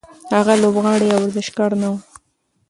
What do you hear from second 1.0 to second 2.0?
یا ورزشکار نه و.